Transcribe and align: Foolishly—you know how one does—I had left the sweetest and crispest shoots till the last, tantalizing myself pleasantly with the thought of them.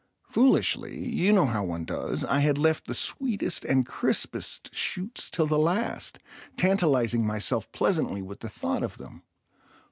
Foolishly—you 0.27 1.31
know 1.31 1.45
how 1.45 1.63
one 1.63 1.85
does—I 1.85 2.39
had 2.39 2.57
left 2.57 2.87
the 2.87 2.95
sweetest 2.95 3.63
and 3.63 3.85
crispest 3.85 4.73
shoots 4.73 5.29
till 5.29 5.45
the 5.45 5.59
last, 5.59 6.17
tantalizing 6.57 7.23
myself 7.23 7.71
pleasantly 7.71 8.23
with 8.23 8.39
the 8.39 8.49
thought 8.49 8.81
of 8.81 8.97
them. 8.97 9.21